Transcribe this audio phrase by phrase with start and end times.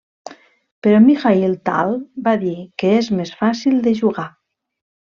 [0.87, 1.95] Però Mikhaïl Tal,
[2.31, 4.29] va dir que és més fàcil de jugar.